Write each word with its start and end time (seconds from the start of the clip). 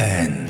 ән 0.00 0.40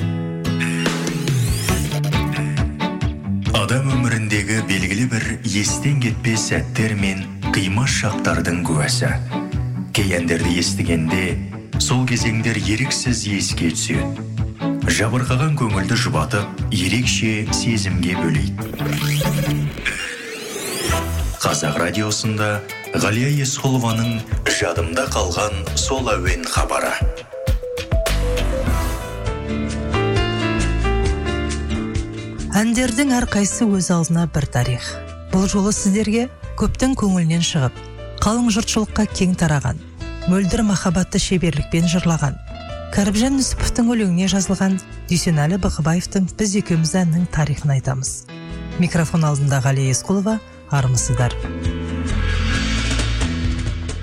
адам 3.61 3.91
өміріндегі 3.93 4.61
белгілі 4.69 5.05
бір 5.11 5.25
естен 5.45 5.99
кетпес 6.03 6.47
сәттер 6.49 6.95
мен 6.99 7.21
қимас 7.51 7.91
шақтардың 8.01 8.61
куәсі. 8.67 9.09
Кей 9.95 10.15
әндерді 10.17 10.55
естігенде 10.61 11.23
сол 11.83 12.05
кезеңдер 12.09 12.57
еріксіз 12.63 13.25
еске 13.27 13.71
түседі. 13.75 14.23
Жабырқаған 14.87 15.57
көңілді 15.59 15.97
жұбатып 16.03 16.63
ерекше 16.71 17.45
сезімге 17.55 18.15
бөлейді. 18.19 18.71
Қазақ 21.43 21.79
радиосында 21.83 22.53
ғалия 22.95 23.33
есқұлованың 23.43 24.21
жадымда 24.59 25.09
қалған 25.15 25.65
сол 25.75 26.07
әуен 26.15 26.47
хабары. 26.47 26.95
Әндердің 32.51 33.13
әрқайсысы 33.15 33.63
өз 33.63 33.87
алдына 33.95 34.25
бір 34.35 34.45
тарих. 34.51 34.83
Бұл 35.31 35.45
жолы 35.47 35.71
сіздерге 35.71 36.25
көптің 36.59 36.97
көңілінен 36.99 37.45
шығып 37.47 37.77
қалың 38.19 38.49
жұртшылыққа 38.51 39.05
кең 39.15 39.37
тараған 39.39 39.79
мөлдір 40.27 40.65
махаббатты 40.67 41.21
шеберлікпен 41.23 41.87
жырлаған 41.93 42.35
кәріпжан 42.91 43.37
нүсіповтың 43.39 43.93
өлеңіне 43.95 44.27
жазылған 44.35 44.75
дүйсенәлі 45.07 45.61
бақыбаевтың 45.63 46.27
біз 46.35 46.57
екеуміз 46.59 46.93
әнінің 47.05 47.31
тарихын 47.31 47.71
айтамыз 47.77 48.11
микрофон 48.83 49.23
алдында 49.31 49.63
ғалия 49.63 49.95
есқұлова 49.95 50.35
армысыздар. 50.75 51.31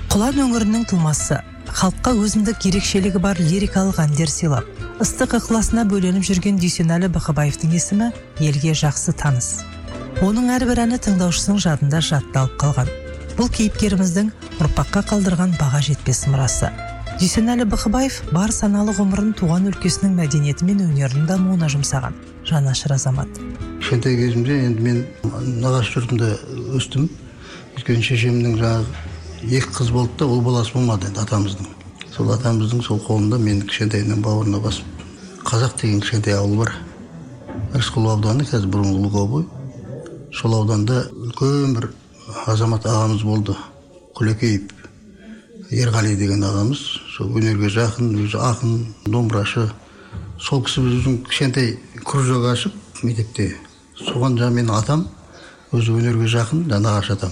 Құлан 0.09 0.41
өңірінің 0.47 0.89
тумасы 0.89 1.37
халыққа 1.69 2.17
өзіндік 2.17 2.65
ерекшелігі 2.73 3.21
бар 3.21 3.37
лирикалық 3.45 4.01
әндер 4.09 4.33
сыйлап 4.33 4.78
ыстық 4.99 5.37
ықыласына 5.37 5.85
бөленіп 5.87 6.25
жүрген 6.27 6.57
дүйсенәлі 6.59 7.07
бақыбаевтың 7.15 7.71
есімі 7.71 8.09
елге 8.43 8.73
жақсы 8.75 9.13
таныс. 9.15 9.61
Оның 10.19 10.49
әрбір 10.57 10.81
әні 10.83 10.97
тыңдаушысының 11.05 11.61
жадында 11.63 12.01
жатталып 12.03 12.57
қалған. 12.59 12.91
Бұл 13.37 13.47
кейіпкеріміздің 13.55 14.33
ұрпаққа 14.59 15.05
қалдырған 15.13 15.55
баға 15.55 15.79
жетпес 15.87 16.25
мұрасы. 16.27 16.73
Дүйсенәлі 17.21 17.69
бақыбаев 17.71 18.19
бар 18.35 18.51
саналы 18.51 18.91
ғұмырын 18.99 19.31
туған 19.39 19.71
өлкесінің 19.71 20.19
мәдениеті 20.19 20.67
мен 20.67 20.83
өнерінің 20.89 21.31
дамуына 21.31 21.71
жұмсаған 21.71 22.19
жанашыр 22.51 22.97
азамат. 22.99 23.39
Кішкентай 23.79 24.19
кезімде 24.19 24.59
енді 24.67 24.83
мен 24.83 25.03
нағашы 25.63 25.95
жұртында 25.95 26.35
өстім. 26.75 27.07
Өйткені 27.79 28.03
шешемнің 28.03 28.59
жаңағы 28.59 29.51
екі 29.63 29.75
қыз 29.79 29.95
болды 29.95 30.19
да 30.19 30.27
ұл 30.27 30.43
баласы 30.43 30.75
болмады 30.75 31.07
енді 31.07 31.23
атамыздың. 31.23 31.78
Сол 32.19 32.33
атамыздың 32.33 32.81
сол 32.83 32.97
қолында 32.99 33.37
мен 33.39 33.61
кішкентайымнан 33.63 34.19
бауырына 34.19 34.59
басып 34.59 35.03
қазақ 35.47 35.77
деген 35.79 36.01
кішкентай 36.03 36.33
ауыл 36.35 36.57
бар. 36.59 36.73
Рысқұлов 37.71 38.17
ауданы 38.17 38.43
қазір 38.43 38.67
бұрынғы 38.73 39.05
луговой. 39.05 39.45
Сол 40.35 40.57
ауданда 40.57 41.05
үлкен 41.15 41.77
бір 41.77 41.87
азамат 42.43 42.83
ағамыз 42.83 43.23
болды 43.23 43.55
құлекеев. 44.19 44.67
Ерғали 45.71 46.17
деген 46.19 46.43
ағамыз 46.43 46.83
сол 47.15 47.31
өнерге 47.39 47.71
жақын 47.71 48.11
өзі 48.25 48.43
ақын 48.49 48.75
домбырашы. 49.07 49.69
Сол 50.43 50.65
кісі 50.67 50.83
өзінің 50.83 51.23
кішкентай 51.23 51.77
кружок 52.03 52.51
ашып 52.51 52.75
мектепте. 53.01 53.53
Соған 53.95 54.35
жаңағы 54.35 54.59
менің 54.59 54.75
атам 54.75 55.07
өзі 55.71 55.95
өнерге 55.95 56.27
жақын 56.35 56.67
жаңағы 56.67 56.83
нағашы 56.83 57.15
атам. 57.15 57.31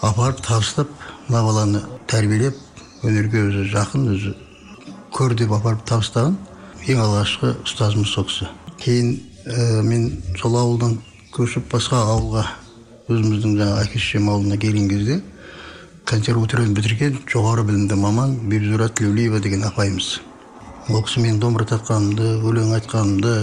Апарып 0.00 0.40
табыстап 0.40 0.88
мына 1.28 1.44
баланы 1.44 1.84
тәрбиелеп 2.08 2.56
өнерге 3.04 3.44
өзі 3.48 3.64
жақын 3.72 4.08
өзі 4.14 4.34
көр 5.14 5.34
деп 5.38 5.52
апарып 5.54 5.84
табыстаған 5.88 6.36
ең 6.88 7.00
алғашқы 7.04 7.52
ұстазымыз 7.64 8.10
сол 8.10 8.26
кісі. 8.28 8.48
Кейін 8.80 9.14
ә, 9.46 9.82
мен 9.86 10.10
сол 10.40 10.56
ауылдан 10.58 10.98
көшіп 11.36 11.70
басқа 11.72 12.02
ауылға 12.14 12.44
өзіміздің 13.08 13.56
жаңағы 13.60 13.84
әке 13.84 14.00
шешем 14.00 14.28
ауылына 14.32 14.58
келген 14.60 14.88
кезде 14.88 15.20
консерваторияны 16.08 16.76
бітірген 16.76 17.20
жоғары 17.30 17.64
білімді 17.68 17.96
маман 18.00 18.36
бибизура 18.48 18.88
тілеулиева 18.88 19.40
деген 19.40 19.64
апайымыз. 19.68 20.20
Ол 20.90 21.04
кісі 21.04 21.22
менің 21.24 21.40
домбыра 21.40 21.68
тартқанымды 21.70 22.34
өлең 22.44 22.74
айтқанымды 22.76 23.34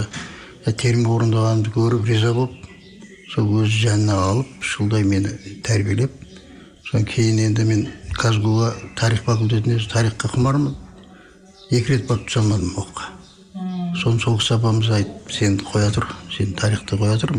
терме 0.78 1.08
орындағанымды 1.10 1.72
көріп 1.74 2.06
риза 2.06 2.30
болып 2.36 2.54
сол 3.34 3.48
өз 3.62 3.72
жанына 3.82 4.18
алып 4.28 4.62
үш 4.62 4.76
жылдай 4.76 5.02
мені 5.08 5.32
тәрбиелеп 5.66 6.21
содан 6.92 7.06
кейін 7.08 7.38
енді 7.40 7.64
мен 7.64 7.86
казгу 8.20 8.50
ға 8.58 8.66
тарих 9.00 9.22
факультетіне 9.24 9.78
тарихқа 9.88 10.28
құмармын 10.34 10.74
екі 11.72 11.94
рет 11.94 12.02
барып 12.04 12.26
түсе 12.28 12.42
алмадым 12.42 12.74
оқуға. 12.76 13.06
Соны 13.96 14.20
сол 14.20 14.36
кісі 14.36 14.58
апамыз 14.58 14.90
айтып 14.92 15.32
сен 15.32 15.56
қоя 15.56 15.88
тұр 15.94 16.04
сен 16.36 16.52
тарихты 16.52 16.98
қоя 17.00 17.16
тұр 17.16 17.32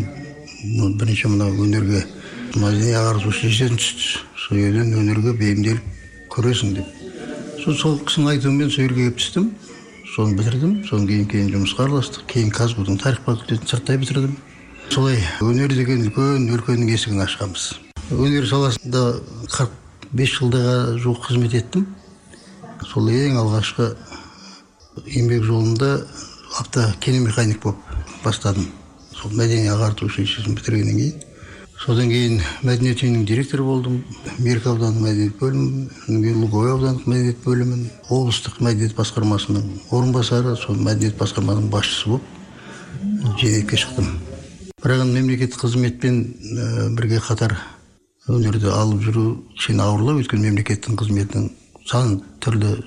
бірінші 0.98 1.30
мына 1.30 1.52
өнерге 1.54 2.02
мәдени 2.58 2.96
ағарту 2.98 3.30
училищесіне 3.30 3.78
түс 3.78 4.18
сол 4.42 4.58
жерден 4.58 4.90
өнерге 4.98 5.36
бейімделіп 5.38 6.34
көресің 6.34 6.74
деп. 6.80 6.90
Сол 7.62 7.78
сол 7.78 7.98
кісінің 8.02 8.34
айтуымен 8.34 8.74
сол 8.74 8.88
жерге 8.88 9.06
келіп 9.06 9.22
түстім 9.22 9.48
соны 10.16 10.34
бітірдім 10.34 10.76
содан 10.90 11.06
кейін 11.06 11.30
кейін 11.30 11.54
жұмысқа 11.54 11.86
араластық 11.86 12.26
кейін 12.34 12.50
казгудың 12.50 12.98
тарих 12.98 13.22
факультетін 13.22 13.70
сырттай 13.70 14.02
бітірдім. 14.02 14.36
Солай 14.90 15.22
өнер 15.46 15.70
деген 15.78 16.08
үлкен 16.08 16.50
өлкенің 16.58 16.90
есігін 16.90 17.22
ашқанбыз. 17.28 17.83
Өнер 18.12 18.44
саласында 18.48 19.02
қырық 19.48 19.70
бес 20.12 20.32
жылға 20.36 20.96
жуық 21.00 21.22
қызмет 21.24 21.54
еттім. 21.56 21.86
Сол 22.90 23.08
ең 23.08 23.38
алғашқы 23.40 23.94
еңбек 25.08 25.44
жолында 25.48 26.04
авто 26.58 26.84
киномеханик 27.00 27.62
болып 27.62 27.78
бастадым. 28.24 28.66
Сол 29.16 29.32
мәдени 29.32 29.70
ағарту 29.72 30.10
училищесін 30.10 30.58
бітіргеннен 30.58 30.98
кейін. 30.98 31.22
Содан 31.80 32.08
кейін 32.12 32.38
мәдениет 32.62 33.02
үйінің 33.02 33.24
директоры 33.28 33.64
болдым. 33.64 34.02
Меркі 34.38 34.70
аудандық 34.74 35.02
мәдениет 35.04 35.38
бөлімі 35.40 35.88
кейін 36.06 36.40
луговой 36.44 36.74
аудандық 36.76 37.08
мәдениет 37.08 37.40
бөлімін 37.44 37.88
облыстық 38.10 38.60
мәдениет 38.60 38.94
басқармасының 39.00 39.66
орынбасары 39.90 40.56
сол 40.60 40.76
мәдениет 40.76 41.16
басқармасының 41.18 41.72
басшысы 41.72 42.14
болып 42.14 43.40
жетекке 43.40 43.80
шықтым. 43.80 44.12
Бірақ 44.84 45.06
енді 45.06 45.20
мемлекеттік 45.20 45.64
қызметпен 45.64 46.18
ә, 46.24 46.88
бірге 46.94 47.18
қатар 47.24 47.56
өнерді 48.28 48.70
алып 48.72 49.02
жүру 49.04 49.24
кішкене 49.58 49.82
ауырлау 49.84 50.20
өйткені 50.22 50.48
мемлекеттің 50.48 50.96
қызметінің 51.00 51.48
сан 51.88 52.22
түрлі 52.40 52.78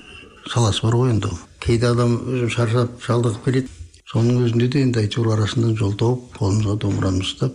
саласы 0.50 0.82
бар 0.82 0.96
ғой 0.98 1.12
енді. 1.14 1.30
Кейде 1.62 1.92
адам 1.92 2.16
өзі 2.26 2.48
шаршап 2.54 2.98
шалдығып 3.04 3.44
келеді. 3.44 3.70
Соның 4.08 4.42
өзінде 4.46 4.68
де 4.72 4.82
енді 4.86 5.02
әйтеуір 5.04 5.34
арасында 5.36 5.74
жол 5.78 5.94
тауып 6.00 6.38
қолымызға 6.38 6.76
домбыраны 6.82 7.22
ұстап 7.22 7.54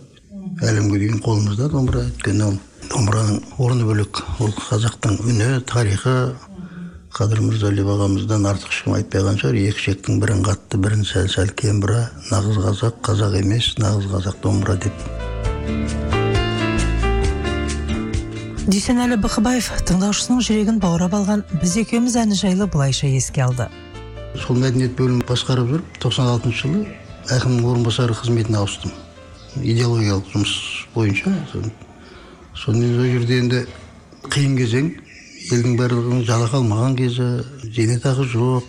әлемге 0.62 1.00
дейін 1.02 1.20
қолымызда 1.24 1.68
домбыра. 1.72 2.06
Өйткені 2.08 2.46
ол 2.46 2.58
домбыраның 2.88 3.40
орны 3.58 3.88
бөлек. 3.88 4.22
Ол 4.40 4.54
қазақтың 4.70 5.20
үні 5.26 5.60
тарихы. 5.68 6.34
Қадыр 7.14 7.44
мырзалиев 7.44 7.90
ағамыздан 7.92 8.48
артық 8.50 8.72
ешкім 8.72 8.96
айтпаған 8.96 9.38
шығар. 9.42 9.60
Екі 9.68 9.82
ішектің 9.82 10.20
бірін 10.22 10.42
қатты 10.46 10.80
бірін 10.82 11.04
сәл 11.06 11.28
сәл 11.30 11.52
кембіра 11.54 12.08
нағыз 12.32 12.58
қазақ 12.64 13.00
қазақ 13.06 13.38
емес 13.42 13.74
нағыз 13.78 14.10
қазақ 14.16 14.42
домбыра 14.42 14.78
деп. 14.82 16.23
Дүйсенәлі 18.64 19.18
бықыбаев 19.20 19.66
тыңдаушысының 19.84 20.38
жүрегін 20.46 20.78
баурап 20.80 21.12
алған 21.18 21.42
біз 21.60 21.74
екеуміз 21.82 22.14
әні 22.16 22.36
жайлы 22.38 22.64
былайша 22.72 23.10
еске 23.12 23.42
алды. 23.44 23.66
Сол 24.40 24.56
мәдениет 24.56 24.94
бөлімін 24.96 25.20
басқарып 25.28 25.68
жүріп 25.68 25.98
тоқсан 26.00 26.30
алтыншы 26.32 26.70
жылы 26.70 26.84
әкімнің 27.36 27.66
орынбасары 27.68 28.16
қызметіне 28.16 28.62
ауыстым. 28.62 28.94
Идеологиялық 29.60 30.30
жұмыс 30.32 30.54
бойынша 30.94 31.34
сонымен 31.52 32.94
сол 32.96 33.10
жерде 33.12 33.38
енді 33.42 33.60
қиын 34.32 34.56
кезең. 34.56 34.88
Елдің 35.52 35.76
барлығының 35.76 36.24
жалақы 36.24 36.56
алмаған 36.62 36.96
кезі 36.96 37.28
зейнетақы 37.68 38.24
жоқ. 38.32 38.64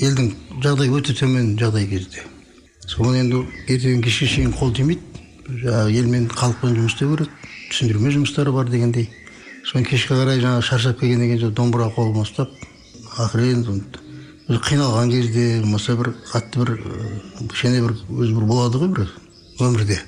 Елдің 0.00 0.32
жағдайы 0.64 0.96
өте 0.96 1.12
төмен 1.12 1.52
жағдай 1.60 1.84
кезде. 1.90 2.24
Соған 2.88 3.20
енді 3.20 3.44
ертеден 3.68 4.00
кешке 4.00 4.24
шейін 4.24 4.56
қол 4.56 4.72
тимейді. 4.72 5.15
Жаңағы 5.46 5.92
елмен 5.94 6.26
халықпен 6.30 6.74
жұмыс 6.76 6.94
істеу 6.94 7.14
керек 7.14 7.30
түсіндірме 7.70 8.10
жұмыстары 8.14 8.52
бар 8.54 8.70
дегендей. 8.70 9.08
Соны 9.66 9.84
кешке 9.84 10.14
қарай 10.14 10.40
жаңағы 10.42 10.64
шаршап 10.66 11.00
келгеннен 11.00 11.36
кейін 11.36 11.54
домбыра 11.54 11.88
қолыма 11.94 12.26
ұстап 12.26 12.50
ақырын 13.18 13.64
өзі 14.46 14.60
қиналған 14.62 15.10
кезде 15.10 15.46
болмаса 15.62 15.96
бір 15.98 16.12
қатты 16.30 16.60
бір 16.62 16.74
кішкене 17.50 17.80
бір 17.82 17.96
өзі 18.10 18.36
бір 18.36 18.44
болады 18.46 18.78
ғой 18.82 18.92
бір 18.94 19.08
өмірде. 19.58 19.98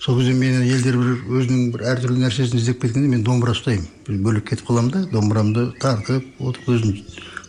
Сол 0.00 0.18
кезде 0.18 0.34
мені 0.34 0.66
елдер 0.66 0.98
бір 0.98 1.12
өзінің 1.38 1.70
бір 1.74 1.84
әртүрлі 1.92 2.24
нәрсесін 2.24 2.58
іздеп 2.58 2.82
кеткенде 2.82 3.10
мен 3.10 3.22
домбыра 3.26 3.54
ұстаймын. 3.54 3.86
Бөлек 4.08 4.48
кетіп 4.50 4.66
қаламын 4.70 4.92
да 4.94 5.04
домбырамды 5.12 5.68
тартып 5.82 6.26
отырып 6.38 6.68
өзім 6.74 6.98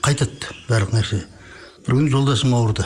қайтады 0.06 0.54
барлық 0.70 0.94
нәрсе. 0.98 1.24
Бір 1.86 1.98
күні 1.98 2.14
жолдасым 2.14 2.54
ауырды. 2.58 2.86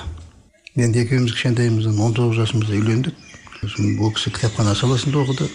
Енді 0.75 1.03
екеуміз 1.03 1.35
кішкентайымыздан 1.35 1.99
он 1.99 2.15
тоғыз 2.15 2.43
жасымызда 2.43 2.79
үйлендік. 2.79 3.22
Ол 3.63 4.11
кісі 4.13 4.33
кітапхана 4.35 4.75
саласында 4.75 5.23
оқыды 5.23 5.47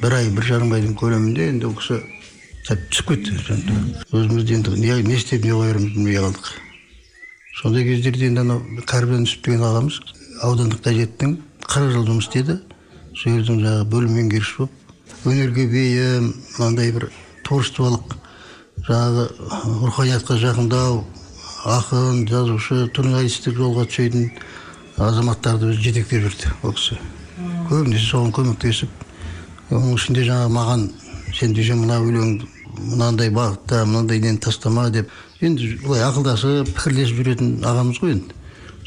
бір 0.00 0.16
ай 0.16 0.30
бір 0.32 0.46
жарым 0.48 0.72
айдың 0.76 0.96
көлемінде 0.98 1.50
енді 1.52 1.68
ол 1.68 1.76
кісі 1.76 2.00
түсіп 2.66 3.12
кетті 3.12 3.36
өзімізді 4.12 4.56
енді 4.56 4.74
не, 4.80 4.96
не 5.04 5.16
істеп 5.18 5.44
не 5.44 5.52
қоярымызды 5.52 5.94
білмей 5.96 6.18
қалдық 6.20 6.50
сондай 7.60 7.84
кездерде 7.84 8.30
енді 8.30 8.44
анау 8.44 8.84
кәрібжан 8.88 9.26
нүсіп 9.26 9.44
деген 9.46 9.66
ағамыз 9.68 10.00
аудандық 10.46 10.84
газеттің 10.86 11.36
қырық 11.66 11.94
жыл 11.96 12.06
жұмыс 12.08 12.28
істеді 12.28 12.58
сол 13.12 13.36
жердің 13.36 13.60
жаңағы 13.64 13.88
бөлім 13.92 14.16
меңгерушісі 14.20 14.58
болып 14.62 15.26
өнерге 15.28 15.66
бейім 15.68 16.30
мынандай 16.56 16.92
бір 16.96 17.10
творчестволық 17.44 18.14
жаңағы 18.86 19.26
руханиятқа 19.84 20.38
жақындау 20.40 21.02
ақын 21.68 22.24
жазушы 22.30 22.86
журналистік 22.96 23.58
жолға 23.58 23.84
түсетін 23.90 24.30
азаматтарды 25.00 25.70
өзі 25.70 25.82
жетектеп 25.88 26.24
жүрді 26.26 26.50
ол 26.62 26.74
кісі. 26.76 26.98
Көбінесе 27.70 28.06
соған 28.06 28.32
көмектесіп 28.36 28.90
оның 29.70 29.94
ішінде 29.96 30.24
жаңағы 30.28 30.52
маған 30.54 30.86
сен 31.36 31.54
дүйсен 31.56 31.80
мына 31.80 32.00
өлеңді 32.04 32.48
мынандай 32.78 33.30
бағытта 33.32 33.84
мынандай 33.86 34.20
нені 34.20 34.38
тастама 34.38 34.88
деп. 34.90 35.10
Енді 35.40 35.78
былай 35.84 36.04
ақылдасып 36.04 36.72
пікірлесіп 36.74 37.20
жүретін 37.20 37.54
ағамыз 37.64 38.00
ғой 38.02 38.16
енді. 38.16 38.34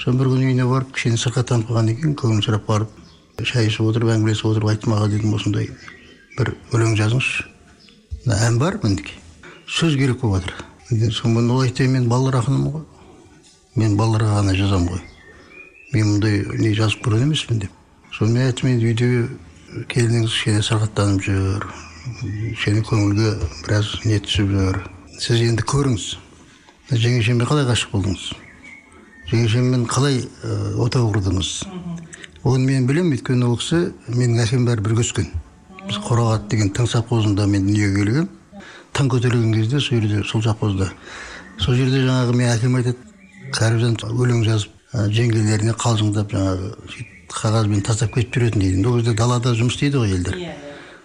Соны 0.01 0.19
бір 0.19 0.33
күні 0.33 0.49
үйіне 0.49 0.67
барып 0.69 0.93
кішкене 0.93 1.17
сырқаттанып 1.21 1.69
қалған 1.69 1.91
екен 1.93 2.15
көңілін 2.19 2.45
сұрап 2.45 2.67
барып 2.67 3.43
шай 3.43 3.67
ішіп 3.69 3.87
отырып 3.89 4.13
әңгімелесіп 4.13 4.49
отырып 4.51 4.69
айттым 4.73 4.93
аға 4.97 5.09
дедім 5.13 5.33
осындай 5.37 5.69
бір 6.37 6.53
өлең 6.73 6.97
жазыңызшы 6.99 7.47
мына 8.25 8.39
ән 8.47 8.59
бар 8.61 8.79
мінекей? 8.83 9.17
Сөз 9.69 9.97
керек 9.97 10.21
болып 10.21 10.43
жатыр 10.43 11.11
сонымен 11.13 11.49
ол 11.51 11.63
айтайын 11.65 11.93
мен 11.93 12.09
балалар 12.09 12.41
ақынымын 12.41 12.71
ғой. 12.73 12.85
Мен 13.75 13.97
балаларға 13.97 14.39
ғана 14.41 14.55
жазамын 14.57 14.93
ғой. 14.93 15.01
Мен 15.93 16.09
мұндай 16.09 16.43
не 16.59 16.73
жазып 16.77 17.05
көрген 17.05 17.27
емеспін 17.27 17.63
деп 17.63 18.13
сонымен 18.17 18.47
айттым 18.49 18.69
енді 18.73 18.91
үйде 18.91 19.85
келініңіз 19.89 20.33
кішкене 20.33 20.63
сырқаттанып 20.65 21.23
жүр 21.27 21.67
кішкене 22.53 22.83
көңілге 22.89 23.29
біраз 23.63 23.93
не 24.05 24.19
түсіп 24.25 24.51
жүр 24.53 24.79
сіз 25.21 25.43
енді 25.47 25.65
көріңіз 25.69 26.07
жеңешеме 26.91 27.47
қалай 27.47 27.65
ғашық 27.69 27.93
болдыңыз 27.93 28.25
жеңешеммен 29.31 29.85
қалай 29.89 30.19
ә, 30.19 30.75
отау 30.83 31.09
құрдыңыз 31.13 31.51
оны 32.43 32.65
мен 32.67 32.87
білемін 32.89 33.15
өйткені 33.15 33.47
ол 33.47 33.57
кісі 33.61 33.93
менің 34.09 34.43
әкем 34.43 34.67
бәрі 34.67 34.83
бірге 34.85 35.05
өскен 35.05 35.29
біз 35.87 35.99
қорағат 36.09 36.49
деген 36.51 36.73
тың 36.75 36.89
совхозында 36.91 37.47
мен 37.47 37.69
дүниеге 37.69 38.01
келгенмін 38.01 38.29
таң 38.93 39.09
көтерілген 39.13 39.55
кезде 39.55 39.79
сол 39.79 40.01
жерде 40.01 40.21
сол 40.27 40.43
совхозда 40.43 40.91
сол 41.57 41.77
жерде 41.79 42.03
жаңағы 42.03 42.35
менің 42.35 42.57
әкем 42.57 42.77
айтады 42.81 43.51
кәріпжан 43.55 43.97
өлең 44.11 44.43
жазып 44.45 44.82
жеңгелеріне 44.93 45.73
қалжыңдап 45.81 46.33
жаңағы 46.33 46.69
сөйтіп 46.93 47.33
қағазбен 47.33 47.81
тастап 47.85 48.13
кетіп 48.13 48.35
жүретін 48.37 48.61
дейді. 48.61 48.83
Ол 48.87 48.99
кезде 48.99 49.13
далада 49.17 49.53
жұмыс 49.57 49.73
істейді 49.73 49.97
ғой 50.03 50.13
елдер. 50.13 50.37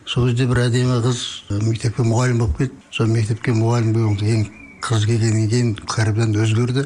Сол 0.04 0.28
кезде 0.28 0.46
бір 0.48 0.60
әдемі 0.66 0.98
қыз 1.04 1.22
мектепке 1.64 2.04
мұғалім 2.04 2.42
болып 2.42 2.58
кетті 2.58 2.76
сол 2.92 3.08
мектепке 3.08 3.54
мұғалім 3.56 3.94
болған 3.96 4.18
кейін 4.20 4.44
қыз 4.84 5.06
келгеннен 5.08 5.48
кейін 5.48 5.72
кәріпжан 5.88 6.36
өзгерді 6.36 6.84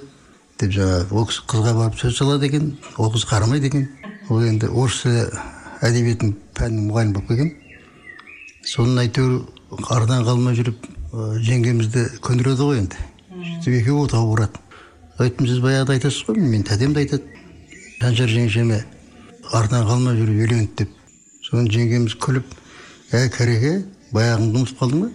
деп 0.62 0.75
жаңағы 0.78 1.19
ол 1.19 1.26
кісі 1.26 1.44
қызға 1.50 1.75
барып 1.81 1.99
сөз 1.99 2.16
салады 2.19 2.46
екен. 2.46 2.76
Ол 2.99 3.10
қыз 3.14 3.26
қарамайды 3.26 3.66
екен. 3.66 3.88
Ол 4.31 4.43
енді 4.46 4.70
орыс 4.70 5.02
тілі 5.02 5.26
әдебиетінің 5.82 6.34
пәнінің 6.55 6.90
мұғалімі 6.90 7.14
болып 7.19 7.28
келген. 7.28 7.55
Соны 8.62 9.02
әйтеуір 9.02 9.40
ардан 9.90 10.22
қалмай 10.26 10.55
жүріп 10.55 10.87
жеңгемізді 11.46 12.06
көндіреді 12.22 12.69
ғой 12.69 12.84
енді. 12.84 13.06
Сөйтіп 13.32 13.81
екеуі 13.82 14.06
отау 14.06 14.31
құрады 14.34 14.62
айттым 15.19 15.47
сіз 15.49 15.61
баяғыда 15.62 15.97
айтасыз 15.97 16.25
ғой 16.29 16.41
мен 16.41 16.62
тәтем 16.64 16.94
де 16.94 17.03
айтады. 17.05 17.25
Шаншар 18.00 18.31
жеңешеме 18.31 18.82
артынан 19.53 19.87
қалмай 19.88 20.17
жүріп 20.19 20.41
үйленді 20.44 20.70
деп. 20.79 20.94
Соны 21.44 21.70
жеңгеміз 21.73 22.17
күліп 22.23 22.55
ә 23.12 23.26
кәреке 23.35 23.75
баяғыңды 24.14 24.62
ұмытып 24.62 24.81
қалдың 24.81 25.05
ба 25.05 25.11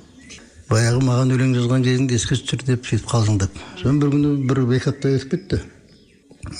баяғы 0.69 1.03
маған 1.07 1.33
өлең 1.35 1.53
жазған 1.57 1.85
кезіңді 1.87 2.17
еске 2.19 2.37
түсір 2.37 2.63
деп 2.67 2.87
сөйтіп 2.87 3.11
қалжыңдап 3.11 3.59
соны 3.81 4.01
бір 4.01 4.13
күні 4.13 4.31
бір 4.49 4.63
екі 4.77 4.91
апта 4.91 5.13
өтіп 5.15 5.31
кетті. 5.33 5.61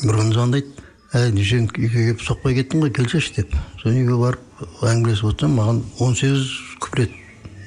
Бір 0.03 0.21
күні 0.21 0.33
звондайды. 0.33 0.85
Әй 1.15 1.31
дүйсен 1.31 1.69
үйге 1.71 1.89
келіп 1.93 2.23
соқпай 2.23 2.57
кеттің 2.57 2.83
ғой 2.83 2.93
келшеші 2.95 3.35
деп. 3.37 3.55
Соны 3.81 4.03
үйге 4.03 4.17
барып 4.19 4.63
әңгімелесіп 4.83 5.29
отырсам 5.31 5.55
маған 5.59 5.83
он 6.03 6.15
сегіз 6.19 6.47
куплет 6.83 7.13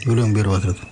өлең 0.06 0.34
беріп 0.36 0.56
жатыр 0.58 0.88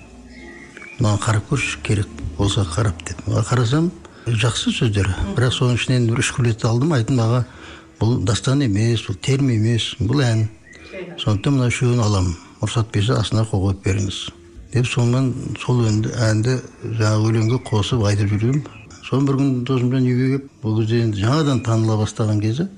маған 0.98 1.20
қарап 1.22 1.50
көрші 1.50 1.82
керек 1.86 2.08
болса 2.38 2.64
қарап 2.66 3.02
деп. 3.06 3.20
Қарасам 3.50 3.90
жақсы 4.36 4.72
сөздері 4.74 5.14
бірақ 5.36 5.54
соның 5.56 5.78
ішінен 5.78 6.06
бір 6.10 6.20
үш 6.22 6.30
куплетті 6.36 6.68
алдым 6.68 6.92
айттым 6.96 7.20
аға 7.22 7.44
бұл 8.00 8.18
дастан 8.26 8.62
емес 8.66 9.04
бұл 9.08 9.16
терме 9.22 9.56
емес 9.56 9.94
бұл 10.00 10.22
ән. 10.24 10.46
Сондықтан 11.18 11.56
мына 11.56 11.68
үшеуін 11.72 12.02
аламын. 12.04 12.36
Рұқсат 12.62 12.92
берсе 12.94 13.16
астына 13.16 13.44
қойып 13.48 13.82
беріңіз. 13.84 14.18
Деп 14.72 14.86
сонымен 14.86 15.56
сол 15.62 15.84
әнді, 15.88 16.12
әнді 16.28 16.56
жаңағы 16.84 17.28
өлеңге 17.30 17.60
қосып 17.68 18.04
айтып 18.10 18.32
жүрдім. 18.34 18.62
Соны 19.08 19.28
бір 19.28 19.38
күні 19.40 19.64
досымжан 19.68 20.08
үйге 20.08 20.30
келіп 20.32 20.64
ол 20.66 20.80
кезде 20.80 21.02
енді 21.06 21.22
жаңадан 21.22 21.62
таныла 21.66 21.98
бастаған 22.02 22.42
кезі. 22.42 22.68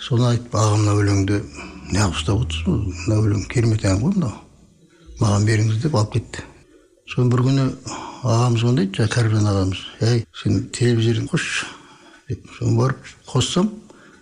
Соны 0.00 0.28
айтып 0.32 0.54
аға 0.60 0.80
мына 0.80 0.96
өлеңді 1.00 1.40
неғып 1.94 2.18
ұстап 2.18 2.42
отырсыз? 2.44 2.98
Мына 3.06 3.20
өлең 3.22 3.46
керемет 3.52 3.86
ән 3.88 4.02
ғой 4.02 4.18
мынау. 4.18 4.34
Маған 5.20 5.48
беріңіз 5.48 5.80
деп 5.82 5.94
алып 5.94 6.18
кетті. 6.18 6.44
Соны 7.10 7.30
бір 7.32 7.42
күні 7.44 7.64
ағамыз 8.24 8.62
звондайды 8.62 8.96
жаңағы 8.96 9.14
кәрібжан 9.14 9.48
ағамыз 9.50 9.80
әй 10.08 10.22
сен 10.40 10.62
телевизорын 10.72 11.28
қосшы 11.28 11.66
деп 12.30 12.46
соны 12.58 12.78
барып 12.78 13.10
қоссам 13.28 13.68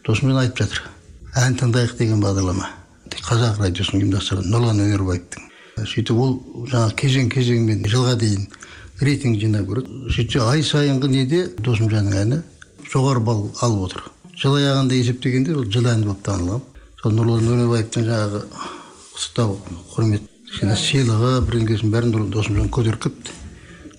досымжан 0.06 0.40
айтып 0.42 0.64
жатыр 0.64 0.82
ән 1.44 1.54
тыңдайық 1.60 1.94
деген 2.00 2.24
бағдарлама 2.24 2.66
қазақ 3.22 3.60
радиосының 3.62 4.02
ұйымдастырған 4.02 4.50
нұрлан 4.50 4.82
өнербаевтың 4.82 5.46
сөйтіп 5.92 6.18
ол 6.24 6.34
жаңағы 6.72 6.96
кезең 7.04 7.30
кезеңмен 7.32 7.86
жылға 7.92 8.16
дейін 8.18 8.48
рейтинг 9.00 9.38
жинап 9.40 9.68
көреді 9.70 10.10
сөйтсе 10.16 10.42
ай 10.48 10.66
сайынғы 10.66 11.12
неде 11.12 11.44
досымжанның 11.62 12.18
әні 12.24 12.40
жоғары 12.90 13.22
балл 13.22 13.46
алып 13.62 13.86
отыр 13.86 14.10
жыл 14.42 14.58
аяғында 14.58 14.98
есептегенде 14.98 15.54
ол 15.54 15.70
жыл 15.70 15.86
әні 15.92 16.10
болып 16.10 16.26
танылған 16.26 16.66
сол 17.02 17.16
нұрлан 17.20 17.48
өнербаевтың 17.54 18.10
жаңағы 18.10 18.44
құттықтау 18.50 19.58
құрмет 19.94 20.31
кішкене 20.52 20.74
сыйлығы 20.76 21.30
бірдеңкесін 21.46 21.92
бәрін 21.94 22.10
досымжан 22.28 22.68
көтеріп 22.68 23.00
келіпті 23.00 23.32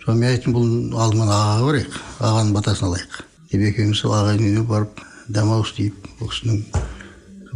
соны 0.03 0.19
мен 0.19 0.29
айттым 0.29 0.53
бұл 0.53 0.67
алдымен 1.01 1.31
ағаға 1.33 1.65
барайық 1.65 1.95
ағаның 2.21 2.51
батасын 2.53 2.87
алайық. 2.91 3.15
Деп 3.49 3.63
екеуміз 3.71 3.97
сол 4.03 4.13
ағайын 4.13 4.43
үйіне 4.43 4.63
барып 4.69 5.01
дәмауыз 5.33 5.73
тиіп 5.79 6.21
ол 6.21 6.29
кісінің 6.29 6.61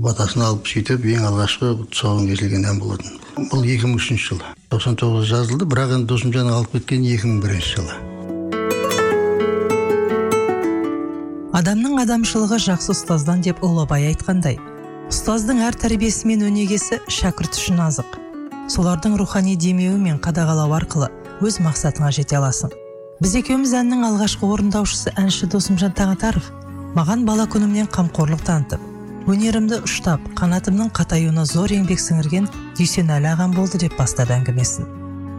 батасын 0.01 0.41
алып 0.47 0.65
сөйтіп 0.71 1.05
ең 1.13 1.27
алғашқы 1.29 1.71
тұсауын 1.93 2.25
кесілген 2.31 2.65
ән 2.71 2.81
болатын. 2.81 3.21
Бұл 3.51 3.69
екі 3.69 3.85
мың 3.85 4.01
үшінші 4.01 4.31
жылы. 4.31 4.51
тоқсан 4.73 4.97
тоғызда 4.97 5.29
жазылды 5.29 5.69
бірақ 5.69 5.93
енді 5.99 6.09
досымжанның 6.09 6.57
алып 6.57 6.71
кеткен 6.73 7.05
екі 7.05 7.27
мың 7.29 7.41
бірінші 7.45 7.69
жылы. 7.77 7.93
Адамның 11.53 12.01
адамшылығы 12.01 12.57
жақсы 12.65 12.93
ұстаздан 12.97 13.45
деп 13.45 13.61
ұлы 13.61 13.85
абай 13.85 14.09
айтқандай 14.09 14.57
ұстаздың 15.09 15.61
әр 15.69 15.77
тәрбиесі 15.77 16.27
мен 16.27 16.45
өнегесі 16.49 16.99
шәкірт 17.07 17.57
үшін 17.57 17.81
азық. 17.87 18.26
Солардың 18.67 19.15
рухани 19.19 19.55
демеуі 19.55 19.97
мен 20.01 20.19
қадағалау 20.19 20.73
арқылы 20.75 21.07
өз 21.41 21.59
мақсатыңа 21.63 22.11
жете 22.11 22.37
аласың. 22.39 22.73
Біз 23.21 23.33
екеуміз 23.39 23.73
әннің 23.79 24.03
алғашқы 24.09 24.45
орындаушысы 24.45 25.13
әнші 25.17 25.47
досымжан 25.53 25.95
таңатаров 25.97 26.51
маған 26.97 27.23
бала 27.25 27.47
күнімнен 27.47 27.87
қамқорлық 27.93 28.43
танытып 28.45 28.83
өнерімді 29.27 29.81
ұштап 29.87 30.23
қанатымның 30.39 30.91
қатаюына 30.95 31.43
зор 31.47 31.71
еңбек 31.75 31.99
сіңірген 31.99 32.47
дүйсенәлі 32.77 33.31
ағам 33.33 33.55
болды 33.55 33.79
деп 33.81 33.97
бастады 33.99 34.35
әңгімесін. 34.37 34.87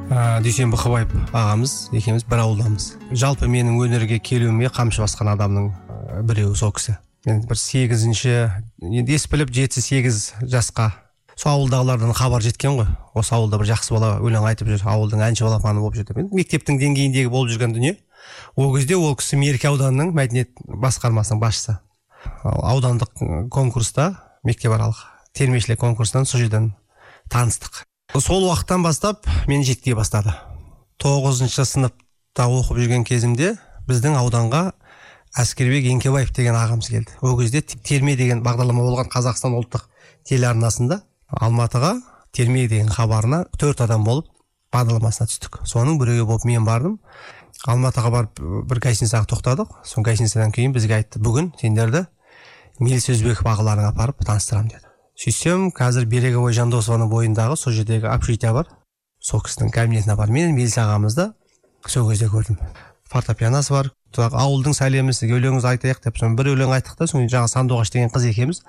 Ә, 0.09 0.41
дүйсен 0.45 0.73
бұқыбаев 0.73 1.13
ағамыз 1.33 1.89
екеуміз 1.97 2.25
бір 2.29 2.45
ауылдамыз. 2.45 2.91
Жалпы 3.13 3.49
менің 3.49 3.81
өнерге 3.81 4.21
келуіме 4.21 4.69
қамшы 4.73 5.05
басқан 5.05 5.33
адамның 5.35 5.71
біреуі 6.29 6.57
сол 6.57 6.73
кісі. 6.77 6.99
Мен 7.27 7.43
бір 7.49 7.61
сегізінші 7.61 8.35
енді 8.81 9.17
ес 9.17 9.29
біліп 9.29 9.53
жеті 9.53 9.85
сегіз 9.85 10.35
жасқа 10.45 10.93
сол 11.39 11.53
ауылдағылардан 11.53 12.15
хабар 12.19 12.43
жеткен 12.43 12.81
ғой. 12.81 12.89
Осы 13.15 13.35
ауылда 13.37 13.61
бір 13.61 13.71
жақсы 13.71 13.95
бала 13.95 14.17
өлең 14.19 14.47
айтып 14.49 14.73
жүр. 14.73 14.83
Ауылдың 14.91 15.23
әнші 15.23 15.47
балапаны 15.47 15.79
болып 15.79 15.99
жүр 16.01 16.09
деп. 16.09 16.19
Енді 16.19 16.35
мектептің 16.35 16.81
деңгейіндегі 16.81 17.31
болып 17.31 17.53
жүрген 17.53 17.77
дүние. 17.77 17.95
Ол 18.57 18.75
кезде 18.75 18.97
ол 18.99 19.15
кісі 19.15 19.39
мерке 19.39 19.71
ауданының 19.71 20.11
мәдениет 20.19 20.51
басқармасының 20.67 21.39
басшысы. 21.39 21.79
Аудандық 22.43 23.23
конкурста 23.55 24.11
мектепаралық 24.43 25.05
термешілік 25.39 25.79
конкурстан 25.79 26.27
сол 26.27 26.43
жерден 26.43 26.73
таныстық. 27.31 27.85
Сол 28.19 28.49
уақыттан 28.49 28.83
бастап 28.83 29.29
мені 29.47 29.63
жеткізе 29.63 29.95
бастады. 29.95 30.35
Тоғызыншы 30.99 31.63
сыныпта 31.65 32.49
оқып 32.51 32.83
жүрген 32.83 33.07
кезімде 33.07 33.55
біздің 33.87 34.19
ауданға 34.19 34.73
әскербек 35.39 35.87
еңкебаев 35.93 36.33
деген 36.35 36.59
ағамыз 36.59 36.91
келді. 36.91 37.15
Ол 37.23 37.39
кезде 37.39 37.63
терме 37.63 38.17
деген 38.17 38.43
бағдарлама 38.43 38.83
болған 38.83 39.13
қазақстан 39.13 39.55
ұлттық 39.61 39.87
телеарнасында 40.27 41.03
алматыға 41.29 41.95
терме 42.33 42.67
деген 42.69 42.89
хабарына 42.89 43.45
төрт 43.59 43.81
адам 43.85 44.05
болып 44.05 44.29
бағдарламасына 44.75 45.29
түстік. 45.29 45.61
Соның 45.69 45.99
біреуі 46.01 46.27
болып 46.29 46.45
мен 46.49 46.65
бардым. 46.65 46.99
Алматыға 47.67 48.11
барып 48.13 48.41
бір 48.69 48.81
гостиницаға 48.85 49.29
тоқтадық. 49.33 49.79
Сол 49.85 50.05
гостиницадан 50.05 50.53
кейін 50.53 50.75
бізге 50.77 50.99
айтты 51.01 51.21
бүгін 51.21 51.53
сендерді 51.61 52.07
мелис 52.79 53.09
өзбеков 53.11 53.49
ағаларыңа 53.49 53.93
апарып 53.93 54.25
таныстырамын 54.25 54.73
деді. 54.75 54.85
Сөйтсем 55.19 55.71
қазір 55.75 56.07
береговой 56.07 56.53
жандосованың 56.55 57.11
бойындағы 57.11 57.57
сол 57.57 57.73
жердегі 57.75 58.07
общежитие 58.13 58.53
бар. 58.55 58.69
Сол 59.19 59.43
кісінің 59.43 59.73
кабинетіне 59.75 60.15
апарып 60.15 60.37
мен 60.37 60.55
мелис 60.55 60.79
ағамызды 60.79 61.33
сол 61.87 62.11
кезде 62.11 62.29
көрдім. 62.31 62.61
Фортепианосы 63.11 63.73
бар 63.75 63.91
ауылдың 64.17 64.77
сәлемісі 64.77 65.27
өлеңіңізді 65.27 65.73
айтайық 65.73 66.05
деп 66.05 66.21
соны 66.21 66.37
бір 66.39 66.53
өлең 66.55 66.75
айттық 66.77 67.01
та 67.01 67.09
кейін 67.09 67.29
жаңағы 67.33 67.51
сандуғаш 67.53 67.91
деген 67.93 68.13
қыз 68.13 68.29
екеуміз 68.31 68.63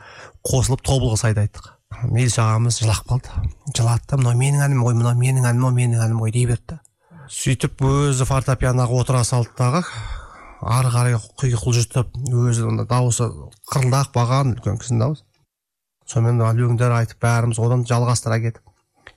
қосылып 0.48 0.82
тобылғы 0.82 1.20
сайды 1.20 1.44
айттық. 1.44 1.79
Мелис 2.10 2.38
ағамыз 2.42 2.82
жылап 2.84 3.08
қалды 3.10 3.74
жылады 3.78 4.06
да 4.12 4.22
мынау 4.22 4.38
менің 4.44 4.68
әнім 4.68 4.86
ғой 4.86 5.00
мынау 5.00 5.18
менің 5.20 5.50
әнім 5.50 5.68
ғой 5.70 5.76
менің 5.82 6.06
әнім 6.06 6.22
ғой 6.26 6.36
дей 6.36 6.46
берді 6.50 6.80
сөйтіп 7.30 7.84
өзі 7.86 8.26
фортепианоға 8.26 9.04
отыра 9.04 9.20
салды 9.28 9.52
дағы. 9.58 9.84
Ары 10.66 10.90
қарай 10.92 11.18
құйқылжытып 11.40 12.16
өзі 12.34 12.66
ана 12.72 12.86
дауысы 12.90 13.28
қырылдақ 13.70 14.10
баған 14.16 14.56
үлкен 14.56 14.80
кісінің 14.82 15.04
дауысы. 15.04 15.24
Сонымен 16.10 16.42
өлеңдер 16.48 16.96
айтып 16.98 17.22
бәріміз 17.22 17.62
одан 17.62 17.86
жалғастыра 17.86 18.40
кетіп 18.42 18.69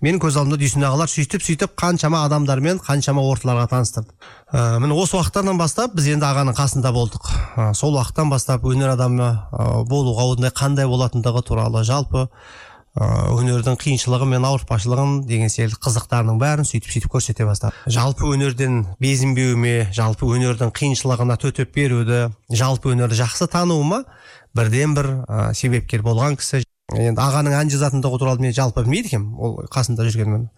менің 0.02 0.18
көз 0.22 0.36
алдымда 0.40 0.58
дүйсен 0.58 0.82
ағалар 0.86 1.10
сөйтіп 1.10 1.44
сөйтіп 1.46 1.76
қаншама 1.78 2.24
адамдармен 2.26 2.80
қаншама 2.82 3.22
орталарға 3.22 3.68
таныстырды 3.70 4.10
ә, 4.50 4.80
міне 4.82 4.96
осы 4.98 5.14
уақыттардан 5.16 5.60
бастап 5.60 5.94
біз 5.94 6.08
енді 6.16 6.26
ағаның 6.26 6.58
қасында 6.58 6.90
болдық. 6.94 7.30
Ә, 7.54 7.70
сол 7.78 7.94
уақыттан 7.94 8.32
бастап 8.32 8.66
өнер 8.66 8.96
адамы 8.96 9.30
ә, 9.30 9.68
болуға 9.86 10.26
ондай 10.34 10.50
қандай 10.50 10.90
болатындығы 10.90 11.44
туралы 11.46 11.84
жалпы 11.86 12.26
ә, 12.26 13.06
өнердің 13.30 13.78
қиыншылығы 13.78 14.26
мен 14.32 14.48
ауыртпашылығын 14.48 15.22
деген 15.30 15.54
секілді 15.54 15.78
қызықтарының 15.86 16.42
бәрін 16.42 16.66
сөйтіп 16.66 16.90
сөйтіп 16.96 17.14
көрсете 17.14 17.46
бастады 17.46 17.78
жалпы 17.86 18.26
өнерден 18.34 18.82
безінбеуіме 19.00 19.92
жалпы 19.94 20.26
өнердің 20.34 20.74
қиыншылығына 20.74 21.38
төтеп 21.46 21.72
беруді 21.78 22.26
жалпы 22.50 22.92
өнерді 22.96 23.22
жақсы 23.22 23.48
тануыма 23.54 24.02
бірден 24.52 24.98
бір 24.98 25.14
ә, 25.24 25.54
себепкер 25.54 26.02
болған 26.02 26.36
кісі 26.36 26.64
енді 26.98 27.20
ағаның 27.22 27.56
ән 27.56 27.70
жазатындығы 27.72 28.18
туралы 28.20 28.44
мен 28.44 28.54
жалпы 28.56 28.84
білмейді 28.84 29.12
екенмін. 29.12 29.34
Ол 29.38 29.56
қасында 29.72 30.06
жүргенмен 30.08 30.48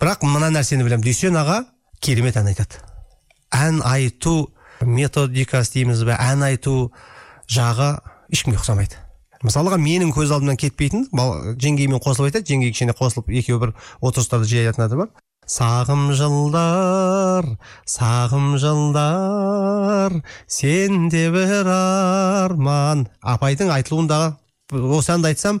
бірақ 0.00 0.24
мына 0.26 0.50
нәрсені 0.54 0.86
білемін. 0.86 1.04
Дүйсен 1.04 1.38
аға 1.38 1.64
керемет 2.00 2.36
ән 2.40 2.50
айтады. 2.52 2.80
Ән 3.54 3.80
айту 3.86 4.50
методикасы 4.80 5.78
дейміз 5.78 6.04
бе? 6.04 6.16
Ән 6.18 6.42
айту 6.46 6.92
жағы 7.50 7.98
ешкімге 8.32 8.58
ұқсамайды. 8.58 9.00
Мысалға 9.44 9.76
менің 9.76 10.14
көз 10.16 10.32
алдымнан 10.32 10.56
кетпейтін 10.56 11.06
жеңгеймен 11.12 12.00
қосылып 12.00 12.30
айтады. 12.30 12.48
Жеңгей 12.48 12.72
кішкене 12.72 12.96
қосылып 12.96 13.28
екеуі 13.28 13.60
бір 13.60 13.74
отырыстарда 14.00 14.48
жиі 14.48 14.64
айтатын 14.64 15.04
бар. 15.04 15.12
Сағым 15.44 16.06
жылдар 16.16 17.44
сағым 17.84 18.54
жылдар 18.56 20.16
сенде 20.48 21.26
бір 21.34 21.68
арман. 21.68 23.04
Апайдың 23.20 23.68
айтылуындағы 23.74 24.32
осы 24.74 25.14
әнді 25.14 25.30
айтсам 25.32 25.60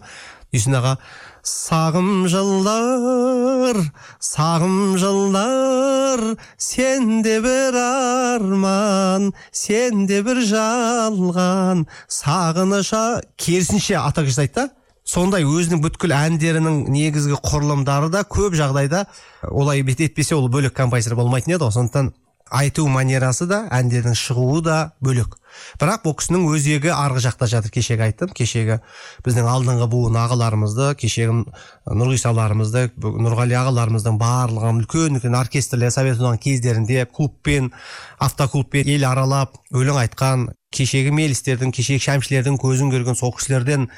дүйсен 0.54 0.78
аға 0.78 0.96
сағым 1.44 2.24
жылдар 2.32 3.80
сағым 4.22 4.94
жылдар 5.00 6.22
сенде 6.56 7.40
бір 7.44 7.76
арман 7.80 9.32
сенде 9.52 10.22
бір 10.24 10.40
жалған 10.48 11.84
сағыныша 12.08 13.04
керісінше 13.36 13.98
ата 14.00 14.24
айтты. 14.24 14.54
Да 14.54 14.70
сондай 15.04 15.44
өзінің 15.44 15.82
бүткіл 15.84 16.14
әндерінің 16.16 16.84
негізгі 16.88 17.36
құрылымдары 17.44 18.08
да 18.12 18.24
көп 18.24 18.56
жағдайда 18.56 19.04
олай 19.50 19.84
етпесе 19.84 20.34
ол 20.34 20.48
бөлек 20.48 20.72
композитор 20.72 21.18
болмайтын 21.18 21.54
еді 21.54 21.66
ғой. 21.66 21.74
Сондықтан 21.76 22.14
айту 22.50 22.86
манерасы 22.88 23.46
да 23.48 23.64
әндердің 23.72 24.14
шығуы 24.18 24.60
да 24.64 24.76
бөлек. 25.04 25.38
Бірақ 25.80 26.02
бұл 26.04 26.16
кісінің 26.18 26.44
өзегі 26.50 26.90
арғы 26.92 27.22
жақта 27.24 27.46
жатыр. 27.48 27.72
Кешегі 27.74 28.04
айттым 28.08 28.32
кешегі 28.36 28.80
біздің 29.24 29.48
алдыңғы 29.48 29.86
буын 29.90 30.18
ағаларымызды 30.18 30.90
кешегі 31.00 31.44
нұрғисаларымызды 31.88 32.90
нұрғали 32.98 33.56
ағаларымыздың 33.60 34.18
барлығын 34.20 34.82
үлкен 34.82 35.18
үлкен 35.20 35.38
оркестрлер 35.38 35.94
совет 35.94 36.18
одағының 36.18 36.42
кездерінде 36.42 37.06
клубпен 37.06 37.72
автоклубпен 38.18 38.90
ел 38.92 39.08
аралап 39.08 39.56
өлең 39.72 40.02
айтқан 40.04 40.48
кешегі 40.74 41.14
мелістердің 41.14 41.70
кешегі 41.74 42.02
шәмшілердің 42.08 42.58
көзін 42.58 42.90
көрген 42.90 43.18
сол 43.18 43.32
кісілерден 43.38 43.88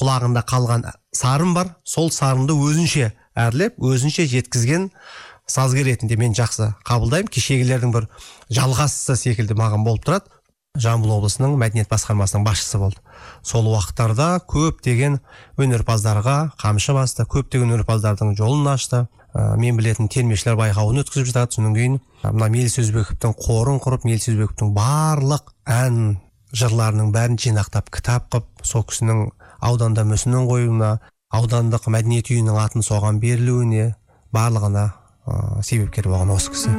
құлағында 0.00 0.44
қалған 0.44 0.90
сарын 1.16 1.54
бар. 1.56 1.72
Сол 1.84 2.12
сарынды 2.12 2.52
өзінше 2.52 3.14
әрлеп 3.36 3.80
өзінше 3.80 4.28
жеткізген 4.28 4.90
сазгер 5.46 5.86
ретінде 5.86 6.16
мен 6.20 6.34
жақсы 6.34 6.72
қабылдаймын. 6.86 7.30
Кешегілердің 7.32 7.92
бір 7.94 8.08
жалғасы 8.50 9.16
секілді 9.16 9.56
маған 9.58 9.84
болып 9.86 10.06
тұрады. 10.06 10.32
Жамбыл 10.76 11.14
облысының 11.16 11.54
мәдениет 11.56 11.88
басқармасының 11.88 12.44
басшысы 12.44 12.78
болды. 12.78 13.00
Сол 13.42 13.70
уақыттарда 13.70 14.42
көптеген 14.44 15.20
өнерпаздарға 15.56 16.36
қамшы 16.60 16.92
басты 16.92 17.24
көптеген 17.24 17.72
өнерпаздардың 17.72 18.34
жолын 18.36 18.68
ашты. 18.74 19.06
Ә, 19.32 19.56
мен 19.56 19.76
білетін 19.76 20.10
термешілер 20.12 20.58
байқауын 20.60 21.00
өткізіп 21.00 21.30
жатады. 21.30 21.56
Содан 21.56 21.74
кейін 21.76 21.96
мына 22.24 22.50
меліс 22.52 22.76
өзбековтің 22.82 23.34
қорын 23.40 23.80
құрып 23.84 24.04
меліс 24.04 24.28
өзбековтің 24.32 24.74
барлық 24.76 25.54
ән 25.64 26.18
жырларының 26.56 27.10
бәрін 27.14 27.40
жинақтап 27.40 27.90
кітап 27.92 28.28
қылып 28.32 28.64
сол 28.64 28.84
кісінің 28.88 29.26
ауданда 29.64 30.04
мүсінін 30.08 30.46
қоюына 30.48 30.92
аудандық 31.34 31.88
мәдениет 31.92 32.30
үйінің 32.32 32.60
атын 32.62 32.86
соған 32.86 33.18
берілуіне 33.20 33.94
барлығына 34.32 34.86
ә, 35.26 35.62
себепкер 35.62 36.08
болған 36.08 36.32
осы 36.34 36.54
кісі. 36.54 36.72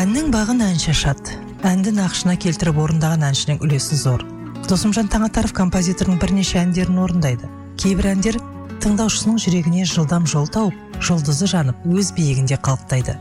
Әннің 0.00 0.30
бағын 0.34 0.62
әнші 0.70 0.92
ашады 0.94 1.38
әнді 1.66 1.92
нақышына 1.96 2.36
келтіріп 2.40 2.78
орындаған 2.80 3.26
әншінің 3.30 3.58
үлесі 3.64 3.96
зор. 3.98 4.22
Досымжан 4.68 5.10
таңатаров 5.12 5.52
композитордың 5.56 6.20
бірнеше 6.22 6.60
әндерін 6.62 7.00
орындайды. 7.02 7.48
Кейбір 7.80 8.12
әндер 8.14 8.38
тыңдаушысының 8.80 9.40
жүрегіне 9.42 9.84
жылдам 9.88 10.28
жол 10.30 10.46
тауып 10.48 11.02
жұлдызы 11.04 11.48
жанып 11.50 11.84
өз 11.90 12.12
биігінде 12.16 12.56
қалықтайды. 12.64 13.16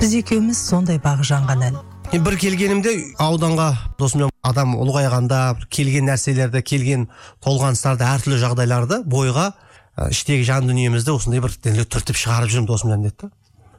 Біз 0.00 0.14
екеуміз 0.20 0.60
сондай 0.60 1.00
бағы 1.02 1.26
жанған 1.26 1.64
ән. 1.70 1.80
Бір 2.10 2.36
келгенімде 2.42 2.94
ауданға 3.22 3.70
досымжан 3.98 4.30
адам 4.46 4.76
ұлғайғанда 4.78 5.40
келген 5.70 6.08
нәрселерді 6.10 6.62
келген 6.66 7.08
толғаныстарды 7.44 8.06
әртүрлі 8.06 8.38
жағдайларды 8.44 9.02
бойға 9.06 9.50
іштегі 10.08 10.44
жан 10.48 10.66
дүниемізді 10.70 11.12
осындай 11.12 11.42
бір 11.44 11.52
түртіп 11.60 12.16
шығарып 12.16 12.52
жүрмін 12.54 12.68
досымжан 12.70 13.04
деді 13.04 13.26
да. 13.26 13.30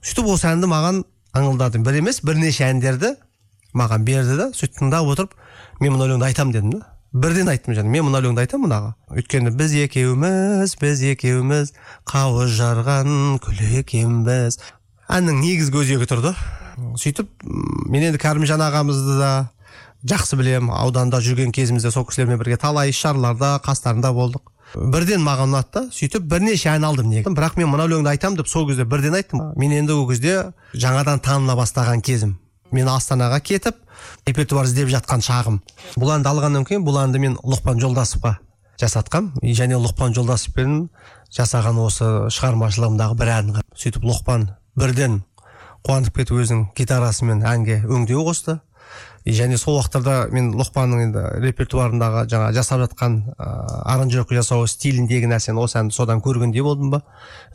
Сөйтіп 0.05 0.29
осы 0.35 0.47
әнді 0.51 0.69
маған 0.69 1.03
аңылдадым. 1.33 1.85
Бір 1.85 2.01
емес 2.01 2.21
бірнеше 2.25 2.67
әндерді 2.67 3.15
маған 3.73 4.05
берді 4.05 4.37
да 4.37 4.49
сөйтіп 4.53 4.81
тыңдап 4.81 5.09
отырып 5.13 5.35
мен 5.81 5.95
мына 5.95 6.07
өлеңді 6.09 6.27
айтамын 6.29 6.53
дедім 6.53 6.73
да. 6.75 6.81
Бірден 7.11 7.49
айттым 7.51 7.75
және 7.75 7.89
мен 7.91 8.05
мына 8.07 8.21
өлеңді 8.21 8.45
айтамын 8.45 8.69
мынаға 8.69 8.93
өйткені 9.17 9.51
біз 9.59 9.73
екеуміз 9.81 10.75
біз 10.79 11.01
екеуміз 11.11 11.73
қауыз 12.07 12.53
жарған 12.55 13.39
екенбіз. 13.81 14.59
Әннің 15.11 15.41
негізгі 15.43 15.81
өзегі 15.81 16.07
тұрды 16.07 16.31
сөйтіп 17.01 17.27
мен 17.91 18.07
енді 18.07 18.21
кәрімжан 18.21 18.63
ағамызды 18.63 19.17
да 19.19 19.31
жақсы 20.07 20.39
білемін 20.39 20.71
ауданда 20.71 21.19
жүрген 21.21 21.51
кезімізде 21.51 21.91
сол 21.91 22.07
кісілермен 22.07 22.39
бірге 22.39 22.57
талай 22.57 22.89
іс 22.89 23.01
шараларда 23.03 23.57
қастарында 23.65 24.13
болдық. 24.15 24.50
Бірден 24.75 25.23
маған 25.25 25.51
ұнады 25.51 25.71
да. 25.73 25.83
Сөйтіп 25.93 26.27
бірнеше 26.31 26.69
ән 26.71 26.85
алдым 26.87 27.09
неге 27.11 27.31
бірақ 27.31 27.57
мен 27.59 27.69
мына 27.71 27.87
өлеңді 27.89 28.11
айтамын 28.13 28.37
деп 28.39 28.47
сол 28.47 28.67
кезде 28.67 28.85
бірден 28.85 29.15
айттым. 29.17 29.51
Мен 29.59 29.73
енді 29.75 29.95
ол 29.97 30.07
кезде 30.09 30.51
жаңадан 30.73 31.21
таныла 31.23 31.57
бастаған 31.59 32.01
кезім. 32.01 32.37
Мен 32.71 32.87
астанаға 32.87 33.41
кетіп 33.43 33.75
репертуар 34.27 34.69
іздеп 34.69 34.89
жатқан 34.93 35.23
шағым. 35.25 35.59
Бұл 35.99 36.15
әнді 36.15 36.31
алғаннан 36.31 36.65
кейін 36.67 36.85
бұл 36.87 37.01
әнді 37.03 37.19
мен 37.19 37.35
лұқпан 37.43 37.81
жолдасовқа 37.83 38.37
жасатқам. 38.79 39.33
Және 39.43 39.75
лұқпан 39.81 40.15
жолдасовпен 40.15 40.87
жасаған 41.35 41.81
осы 41.83 42.07
шығармашылығымдағы 42.31 43.19
бір 43.19 43.33
ән 43.35 43.53
сөйтіп 43.75 44.07
лұқпан 44.07 44.47
бірден 44.79 45.21
қуанып 45.85 46.15
кетіп 46.15 46.37
өзінің 46.41 46.65
гитарасымен 46.77 47.43
әнге 47.47 47.81
өңдеу 47.87 48.23
қосты. 48.27 48.59
Және 49.25 49.57
сол 49.57 49.77
уақыттарда 49.77 50.31
мен 50.33 50.51
лұқпанның 50.57 51.03
енді 51.05 51.23
репертуарындағы 51.45 52.23
жаңа 52.31 52.51
жасап 52.55 52.81
жатқан 52.85 53.17
ыыы 53.31 53.81
аранжировка 53.93 54.37
жасау 54.39 54.65
стиліндегі 54.67 55.29
нәрсені 55.29 55.61
осы 55.61 55.77
әнді 55.81 55.95
содан 55.95 56.23
көргендей 56.25 56.63
болдым 56.65 56.89
ба? 56.95 57.03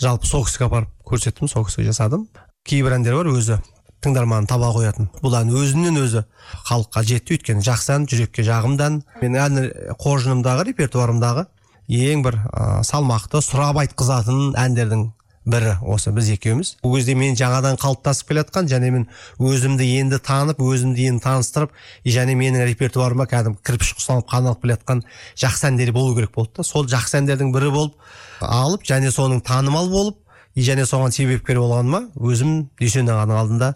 Жалпы 0.00 0.26
сол 0.26 0.46
кісіге 0.46 0.68
апарып 0.68 0.92
көрсеттім 1.04 1.50
сол 1.50 1.66
кісіге 1.66 1.90
жасадым. 1.90 2.28
Кейбір 2.66 2.98
әндер 3.00 3.18
бар 3.18 3.32
өзі 3.34 3.58
тыңдарманын 4.04 4.46
таба 4.46 4.70
қоятын. 4.76 5.10
Бұл 5.22 5.34
ән 5.40 5.50
өзінен 5.50 5.98
өзі 5.98 6.22
халыққа 6.68 7.02
жетті. 7.02 7.36
Өйткені 7.36 7.66
жақсы 7.66 7.94
ән 7.96 8.06
жүрекке 8.10 8.46
жағымды 8.46 8.86
ән. 8.86 9.02
Мен 9.22 9.38
ән 9.40 9.60
қоржынымдағы 9.98 10.68
репертуарымдағы 10.70 11.46
ең 11.88 12.22
бір 12.26 12.38
ә, 12.50 12.82
салмақты 12.86 13.40
сұрап 13.42 13.78
айтқызатын 13.82 14.54
әндердің 14.58 15.06
бірі 15.46 15.76
осы 15.86 16.10
біз 16.10 16.28
екеуміз. 16.34 16.76
Ол 16.82 16.96
кезде 16.96 17.14
мен 17.14 17.36
жаңадан 17.38 17.78
қалыптасып 17.78 18.28
келе 18.28 18.42
жатқан 18.42 18.66
және 18.70 18.90
мен 18.90 19.06
өзімді 19.38 19.86
енді 20.00 20.18
танып 20.18 20.60
өзімді 20.60 21.06
енді 21.12 21.22
таныстырып 21.22 21.72
және 22.04 22.34
менің 22.34 22.66
репертуарыма 22.66 23.28
кәдімгі 23.30 23.62
кірпіш 23.62 23.94
құсалып 24.00 24.28
қаналып 24.32 24.62
келе 24.64 24.76
жатқан 24.76 25.02
жақсы 25.38 25.70
әндер 25.70 25.92
болу 25.94 26.16
керек 26.18 26.34
болды 26.34 26.58
да. 26.58 26.66
Сол 26.66 26.90
жақсы 26.90 27.20
әндердің 27.22 27.54
бірі 27.54 27.70
болып 27.70 27.94
алып 28.42 28.86
және 28.90 29.14
соның 29.14 29.40
танымал 29.46 29.88
болып 29.90 30.18
және 30.56 30.86
соған 30.88 31.12
себепкер 31.12 31.60
болғаныма 31.60 32.06
өзім 32.16 32.70
дүйсен 32.80 33.10
ағаның 33.12 33.40
алдында 33.42 33.70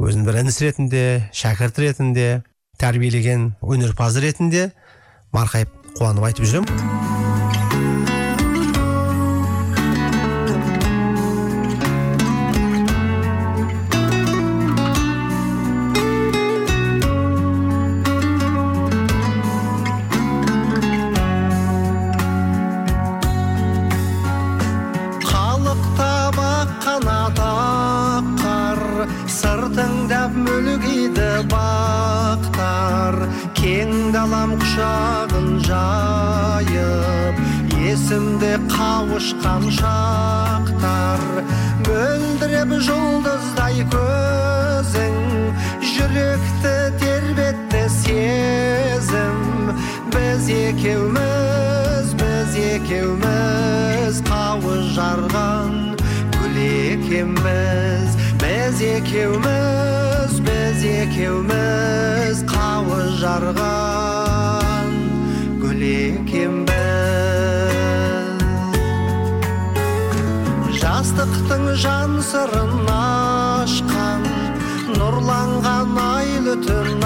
өзім 0.00 0.24
бір 0.26 0.40
ініс 0.42 0.60
ретінде 0.64 1.04
шәкірт 1.36 1.78
ретінде 1.84 2.28
тәрбиелеген 2.80 3.52
өнерпаз 3.60 4.18
ретінде 4.24 4.70
марқайып 5.36 5.94
қуанып 6.00 6.30
айтып 6.32 6.48
жүремін 6.48 7.01
анам 33.82 34.52
құшағын 34.60 35.46
жайып 35.66 37.38
есімде 37.82 38.52
қауышқан 38.70 39.64
шақтар 39.78 41.24
мөлдіреп 41.88 42.76
жұлдыздай 42.86 43.82
көзің 43.94 45.18
жүректі 45.94 46.76
тербетті 47.02 47.82
сезім 47.96 49.42
біз 50.14 50.46
екеуміз 50.60 52.14
біз 52.22 52.56
екеуміз 52.68 54.22
қауыз 54.30 54.94
жарған 54.94 55.98
гүл 56.38 56.62
екенбіз 56.68 58.18
біз 58.44 58.86
екеуміз 58.94 60.11
біз 60.72 60.84
екеуміз 60.88 62.38
қауыз 62.48 63.10
жарған 63.20 64.94
гүл 65.60 65.82
екенбіз 65.84 66.72
жастықтың 70.80 71.68
жан 71.84 72.16
сырын 72.24 72.88
ашқан 72.96 74.24
нұрланған 74.96 75.92
айлы 76.06 76.56
түн 76.64 77.04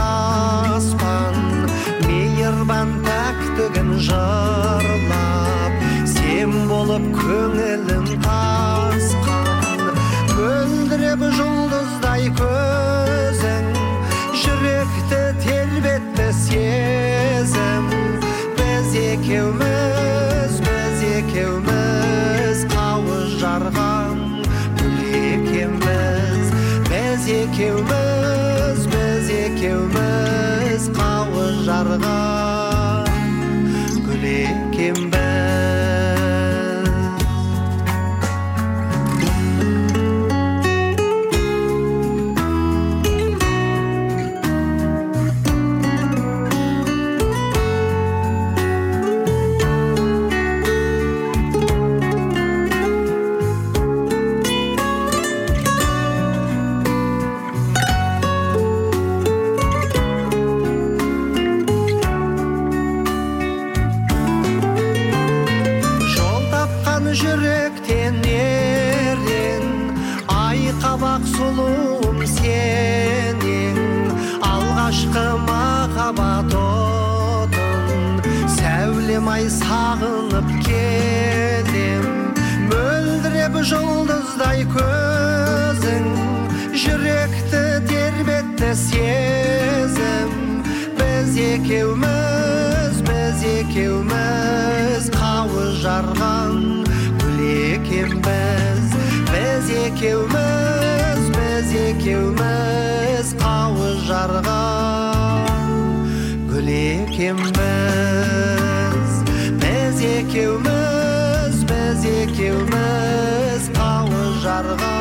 тербетті 88.17 88.75
сезім 88.75 90.31
біз 90.99 91.37
екеуміз 91.37 93.01
біз 93.09 93.43
екеуміз 93.45 95.11
қауыз 95.17 95.71
жарған 95.83 96.57
гүл 97.21 97.39
екенбіз 97.75 98.89
біз 99.33 99.69
екеуміз 99.83 101.23
біз 101.37 101.71
екеуміз 101.83 103.29
қауыз 103.45 103.97
жарған 104.09 105.49
гүл 106.51 106.69
екенбіз 106.81 107.55
біз 109.61 109.99
екеуміз 110.17 111.57
біз 111.69 112.03
екеуміз 112.25 113.63
қауыз 113.77 114.33
жарған 114.47 114.81
гүл 114.85 114.96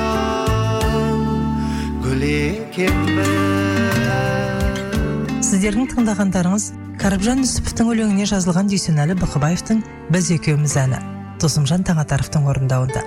сіздердің 5.46 5.86
тыңдағандарыңыз 5.94 6.64
кәріпжан 7.00 7.40
нүсіповтің 7.40 7.92
өлеңіне 7.94 8.26
жазылған 8.28 8.68
дүйсенәлі 8.68 9.16
бықыбаевтың 9.22 9.80
біз 10.12 10.26
екеуміз 10.36 10.76
әні 10.82 11.00
досымжан 11.40 11.86
таңатаровтың 11.88 12.50
орындауында. 12.52 13.02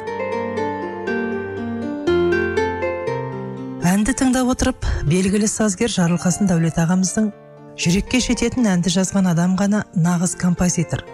Әнді 3.93 4.13
тыңдап 4.17 4.49
отырып 4.55 4.89
белгілі 5.11 5.45
сазгер 5.53 5.93
жарылқасын 5.93 6.49
дәулет 6.49 6.81
ағамыздың 6.81 7.29
жүрекке 7.77 8.25
жететін 8.25 8.73
әнді 8.73 8.89
жазған 8.97 9.29
адам 9.35 9.53
ғана 9.61 9.85
нағыз 9.93 10.33
композитор 10.41 11.05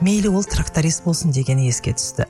мейлі 0.00 0.32
ол 0.32 0.48
тракторист 0.48 1.04
болсын 1.04 1.28
дегені 1.36 1.68
еске 1.68 1.92
түсті. 1.92 2.24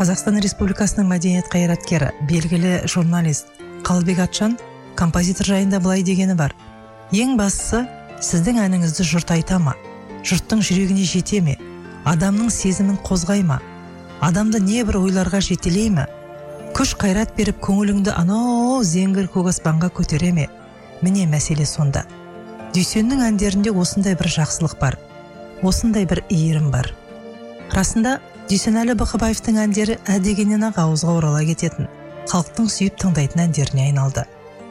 Қазақстан 0.00 0.40
республикасының 0.40 1.12
мәдениет 1.12 1.52
қайраткері 1.52 2.08
белгілі 2.24 2.88
журналист 2.88 3.52
қалыбек 3.84 4.24
атжан 4.24 4.56
композитор 5.00 5.48
жайында 5.48 5.80
былай 5.80 6.04
дегені 6.04 6.36
бар. 6.36 6.52
Ең 7.16 7.38
бастысы 7.40 7.86
сіздің 8.20 8.60
әніңізді 8.66 9.06
жұрт 9.08 9.32
айта 9.32 9.58
ма? 9.58 9.72
Жұрттың 10.28 10.60
жүрегіне 10.60 11.06
жете 11.08 11.40
ме? 11.40 11.56
Адамның 12.04 12.50
сезімін 12.52 12.98
қозғай 13.06 13.42
ма? 13.46 13.60
Адамды 14.20 14.60
небір 14.60 15.00
ойларға 15.00 15.40
жетелей 15.40 15.88
ме? 15.94 16.04
Күш 16.76 16.92
қайрат 17.00 17.32
беріп 17.36 17.62
көңіліңді 17.64 18.12
анау 18.12 18.82
зеңгір 18.84 19.30
көк 19.32 19.48
аспанға 19.54 19.88
көтере 19.96 20.32
ме? 20.36 20.48
Міне 21.00 21.24
мәселе 21.26 21.64
сонда. 21.64 22.04
Дүйсеннің 22.74 23.24
әндерінде 23.30 23.72
осындай 23.72 24.14
бір 24.20 24.28
жақсылық 24.36 24.76
бар. 24.80 24.98
Осындай 25.66 26.04
бір 26.06 26.22
иірім 26.28 26.68
бар. 26.70 26.92
Расында 27.72 28.18
дүйсенәлі 28.50 28.94
бықыбаевтың 29.00 29.58
әндері 29.64 29.96
ә 30.04 30.20
дегеннен 30.20 30.68
ақ 30.68 30.82
ауызға 30.84 31.16
орала 31.22 31.40
кететін. 31.48 31.88
Халықтың 32.30 32.68
сүйіп 32.70 33.00
тыңдайтын 33.00 33.48
әндеріне 33.48 33.88
айналды. 33.88 34.26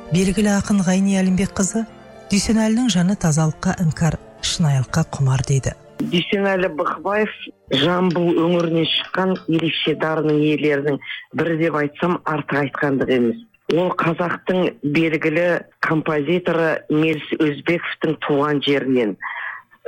Белгілі 0.10 0.50
ақын 0.58 0.80
ғайни 0.88 1.20
әлімбекқызы 1.20 1.84
дүйсенәлінің 2.32 2.88
жаны 2.90 3.14
тазалыққа 3.22 3.76
іңкәр 3.84 4.16
шынайылыққа 4.42 5.04
құмар 5.14 5.44
дейді. 5.46 5.76
Дүйсенәлі 6.02 6.72
бықбаев 6.80 7.36
жамбыл 7.84 8.40
өңірінен 8.42 8.88
шыққан 8.90 9.36
ерекше 9.54 9.94
дарынның 10.02 10.40
иелерінің 10.48 10.98
бірі 11.38 11.58
деп 11.60 11.78
айтсам 11.84 12.18
артық 12.26 12.62
айтқандық 12.64 13.12
емес 13.18 13.44
ол 13.76 13.92
қазақтың 14.02 14.80
белгілі 14.98 15.46
композиторы 15.86 16.72
меліс 16.90 17.30
өзбековтің 17.38 18.18
туған 18.26 18.64
жерінен. 18.66 19.14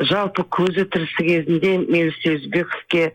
Жалпы 0.06 0.46
көзі 0.54 0.86
тірісі 0.94 1.26
кезінде 1.32 1.74
меліс 1.88 2.22
өзбековке 2.30 3.10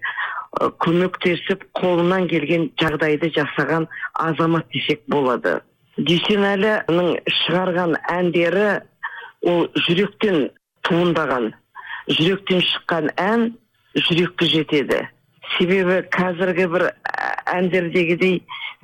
көмектесіп 0.83 1.63
қолынан 1.79 2.27
келген 2.33 2.73
жағдайды 2.83 3.31
жасаған 3.39 3.87
азамат 4.27 4.67
десек 4.75 5.07
болады. 5.07 5.61
Дүйсенәлінің 5.97 7.13
шығарған 7.41 7.97
әндері 8.13 8.69
ол 9.49 9.67
жүректен 9.87 10.51
туындаған. 10.87 11.53
Жүректен 12.13 12.63
шыққан 12.63 13.11
ән 13.21 13.49
жүрекке 13.97 14.49
жетеді. 14.53 15.01
Себебі 15.57 16.03
қазіргі 16.15 16.67
бір 16.73 16.89
ә, 16.91 16.93
әндердегідей 17.55 18.41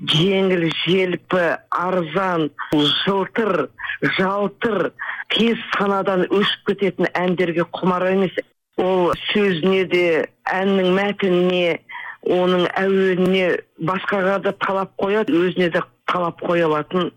жеңіл 0.09 0.69
желпі 0.85 1.45
арзан 1.75 2.49
жылтыр 2.73 3.69
жалтыр 4.17 4.93
тез 5.35 5.61
санадан 5.77 6.25
өшіп 6.31 6.73
кететін 6.73 7.11
әндерге 7.19 7.67
құмар 7.77 8.09
емес. 8.13 8.35
Ол 8.81 9.13
сөзіне 9.29 9.85
де 9.93 10.05
әннің 10.49 10.95
мәтініне 10.97 11.81
оның 12.23 12.69
әуеніне 12.79 13.59
басқаға 13.85 14.39
да 14.47 14.55
талап 14.65 14.95
қояды 15.03 15.35
өзіне 15.37 15.69
де 15.75 15.83
талап 16.11 16.43
қоя 16.43 16.67
алатын 16.69 17.11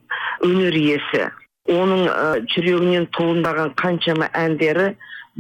өнер 0.46 0.76
иесі. 0.78 1.30
Оның 1.72 2.06
ә, 2.10 2.46
жүрегінен 2.54 3.08
туындаған 3.16 3.74
қаншама 3.80 4.30
әндері 4.38 4.92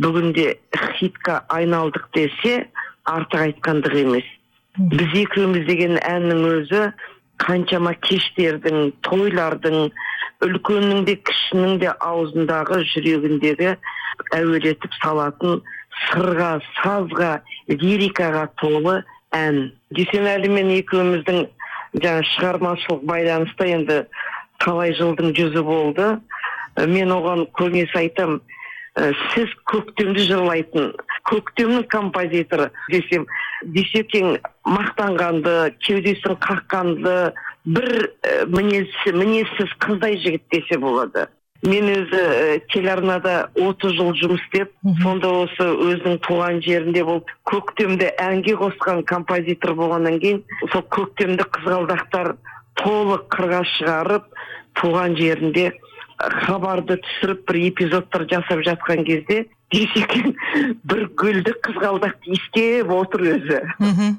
бүгінде 0.02 0.56
хитқа 0.98 1.44
айналдық 1.54 2.08
десе 2.16 2.66
артық 3.06 3.46
айтқандық 3.50 3.98
емес. 4.02 4.26
Біз 4.78 5.14
екеуміз 5.22 5.68
деген 5.70 6.00
әннің 6.02 6.42
өзі 6.50 6.82
қаншама 7.44 7.94
кештердің 8.08 8.92
тойлардың 9.06 9.92
үлкеннің 10.46 11.06
де 11.08 11.16
кішінің 11.28 11.80
де 11.84 11.94
аузындағы 12.04 12.82
жүрегіндегі 12.92 13.76
әуелетіп 14.36 14.98
салатын 15.02 15.62
сырға 16.06 16.52
сазға 16.82 17.32
лирикаға 17.70 18.48
толы 18.62 18.98
ән. 19.36 19.70
Дүйсенәлі 19.96 20.52
мен 20.52 20.74
екеуміздің 20.76 21.46
жаңа 22.04 22.26
шығармашылық 22.34 23.06
байланыста 23.08 23.68
енді 23.70 24.02
талай 24.64 24.94
жылдың 24.98 25.34
жүзі 25.38 25.64
болды. 25.66 26.08
Ә, 26.76 26.88
мен 26.88 27.12
оған 27.16 27.46
көбінесе 27.56 28.02
айтам 28.02 28.40
ә, 28.96 29.14
сіз 29.34 29.52
көктемді 29.72 30.26
жырлайтын 30.28 30.92
көктемнің 31.30 31.88
композиторы 31.92 32.70
десем 32.92 33.28
дүйсекең 33.76 34.40
мақтанғанды 34.68 35.56
кеудесін 35.86 36.38
қаққанды 36.44 37.16
бір 37.66 37.90
ә, 38.24 38.46
мінез 38.52 38.92
мінезсіз 39.08 39.72
қыздай 39.84 40.20
жігіт 40.24 40.44
десе 40.52 40.78
болады. 40.78 41.28
Мен 41.66 41.90
өзі 41.90 42.22
ә, 42.22 42.60
телеарнада 42.74 43.36
30 43.58 43.96
жыл 43.98 44.12
жұмыс 44.20 44.44
істеп 44.46 44.74
сонда 45.02 45.32
осы 45.44 45.66
өзінің 45.66 46.20
туған 46.26 46.62
жерінде 46.66 47.04
болып 47.08 47.32
көктемді 47.50 48.12
әнге 48.22 48.56
қосқан 48.60 49.04
композитор 49.10 49.76
болғаннан 49.80 50.20
кейін 50.24 50.44
сол 50.74 50.86
көктемді 50.96 51.48
қызғалдақтар 51.58 52.36
толық 52.82 53.28
қырға 53.34 53.64
шығарып 53.76 54.30
туған 54.80 55.18
жерінде 55.20 55.72
хабарды 56.20 57.00
түсіріп 57.04 57.44
бір 57.50 57.62
эпизодтар 57.72 58.26
жасап 58.32 58.64
жатқан 58.68 59.04
кезде 59.08 59.46
дүйсекең 59.74 60.36
бір 60.88 61.04
гүлді 61.20 61.56
қызғалдақты 61.66 62.36
иіскеп 62.36 62.92
отыр 62.96 63.26
өзі. 63.34 63.60
Мхм 63.82 64.16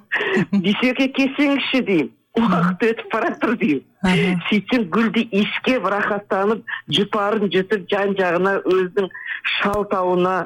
дүйсеке 0.52 1.08
келсеңізші 1.16 1.82
деймін. 1.86 2.12
Уақыт 2.36 2.86
өтіп 2.90 3.12
бара 3.12 3.32
жатыр 3.34 3.56
деймін 3.60 4.40
сөйтсем 4.50 4.86
гүлді 4.92 5.26
иіскеп 5.32 5.86
рахаттанып 5.92 6.64
жұпарын 6.92 7.50
жұтып 7.54 7.86
жан 7.90 8.14
жағына 8.18 8.58
өзінің 8.64 9.08
шалтауына 9.56 10.36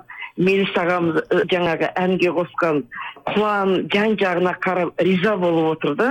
меліс 0.41 0.77
ағамыз 0.79 1.19
жаңағы 1.51 1.91
әнге 2.01 2.31
қосқан 2.37 2.85
құлан 3.29 3.75
жан 3.93 4.15
жағына 4.21 4.55
қарап 4.65 5.03
риза 5.05 5.37
болып 5.37 5.75
отыр 5.77 5.97
да. 5.99 6.11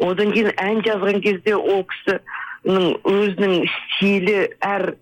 Одан 0.00 0.32
кейін 0.32 0.52
ән 0.56 0.82
жазған 0.84 1.20
кезде 1.24 1.54
ол 1.56 1.84
кісінің 1.92 2.86
өзінің 3.04 3.56
стилі 3.76 4.36
әр 4.64 4.94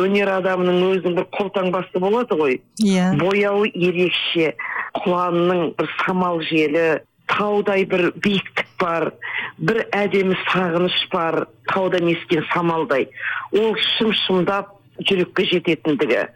өнер 0.00 0.28
адамының 0.40 0.96
өзінің 0.96 1.16
бір 1.18 1.26
қолтаңбасы 1.36 2.00
болады 2.02 2.36
ғой. 2.36 2.58
Иә. 2.84 3.14
Бояуы 3.20 3.70
ерекше. 3.72 4.54
Құланның 5.00 5.74
бір 5.78 5.88
самал 6.04 6.40
желі 6.48 7.00
таудай 7.30 7.84
бір 7.88 8.10
биіктік 8.16 8.66
бар 8.80 9.10
бір 9.58 9.84
әдемі 9.96 10.36
сағыныш 10.48 10.96
бар 11.12 11.44
таудан 11.72 12.08
ескен 12.10 12.44
самалдай. 12.52 13.08
Ол 13.52 13.76
шым 13.96 14.12
шымдап 14.24 14.74
жүрекке 15.06 15.46
жететіндігі. 15.52 16.26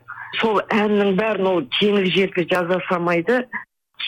Сол 0.40 0.60
әннің 0.74 1.14
бәрін 1.18 1.50
ол 1.50 1.62
жеңіл 1.80 2.10
желпі 2.14 2.46
жаза 2.50 2.80
салмайды. 2.88 3.44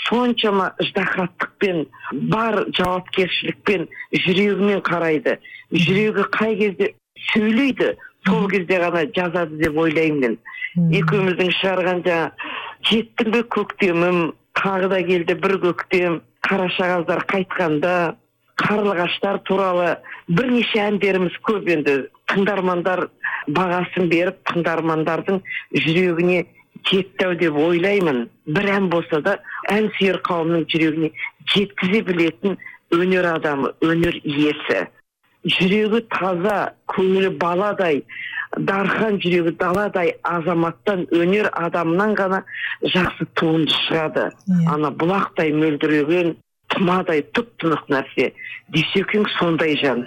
Соншама 0.06 0.72
ыждахаттықпен 0.82 1.86
бар 2.30 2.64
жауапкершілікпен 2.76 3.86
жүрегімен 4.12 4.82
қарайды. 4.86 5.38
Жүрегі 5.72 6.26
қай 6.34 6.56
кезде 6.58 6.92
сөйлейді 7.32 7.94
сол 8.26 8.48
кезде 8.50 8.80
ғана 8.82 9.06
жазады 9.16 9.58
деп 9.62 9.78
ойлаймын 9.78 10.20
мен. 10.20 10.38
Екеуміздің 11.00 11.52
шығарған 11.60 12.02
жаңа 12.04 12.30
жеттің 12.90 13.32
бе 13.32 13.42
көктемім 13.56 14.18
тағы 14.58 14.90
да 14.92 15.00
келді 15.06 15.36
бір 15.42 15.56
көктем 15.62 16.20
қарашағаздар 16.46 17.24
қайтқанда 17.30 17.94
қарлығаштар 18.60 19.40
туралы 19.48 19.96
бірнеше 20.28 20.80
әндеріміз 20.86 21.36
көп 21.46 21.68
енді. 21.72 21.96
Тыңдармандар 22.30 23.06
бағасын 23.54 24.08
беріп 24.10 24.38
тыңдармандардың 24.50 25.42
жүрегіне 25.84 26.44
жетті 26.90 27.28
ау 27.28 27.36
деп 27.40 27.58
ойлаймын. 27.60 28.26
Бір 28.46 28.70
ән 28.76 28.88
болса 28.90 29.20
да 29.22 29.36
ән 29.72 29.90
сүйер 29.96 30.20
қауымның 30.26 30.66
жүрегіне 30.72 31.12
жеткізе 31.54 32.02
білетін 32.08 32.56
өнер 32.96 33.28
адамы 33.36 33.72
өнер 33.84 34.18
иесі. 34.24 34.86
Жүрегі 35.46 36.02
таза 36.10 36.72
көңілі 36.90 37.36
баладай 37.38 38.02
дархан 38.56 39.18
жүрегі 39.22 39.52
даладай 39.60 40.14
азаматтан 40.24 41.04
өнер 41.14 41.50
адамынан 41.52 42.14
ғана 42.18 42.42
жақсы 42.82 43.26
туынды 43.38 43.74
шығады. 43.86 44.30
Иә. 44.48 44.74
ана 44.74 44.90
бұлақтай 44.90 45.52
мөлдіреген 45.52 46.36
тұмадай 46.76 47.24
тұп 47.34 47.48
тұнық 47.62 47.86
нәрсе 47.90 48.30
дүйсекең 48.74 49.26
сондай 49.38 49.76
жан. 49.80 50.04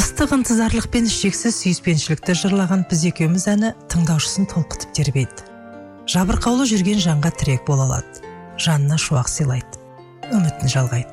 Ыстық 0.00 0.32
ынтызарлық 0.38 0.88
пен 0.94 1.10
шексіз 1.12 1.58
сүйіспеншілікті 1.60 2.36
жырлаған 2.40 2.86
біз 2.90 3.04
екеуміз 3.10 3.46
әні 3.52 3.74
тыңдаушысын 3.92 4.48
толқытып 4.52 4.94
тербейді. 4.96 5.44
Жабырқаулы 6.08 6.64
жүрген 6.70 7.02
жанға 7.02 7.34
тірек 7.36 7.66
бола 7.68 7.84
алады. 7.90 8.22
Жанына 8.62 8.96
шуақ 8.96 9.28
сыйлайды. 9.28 9.82
Үмітін 10.32 10.72
жалғайды. 10.72 11.12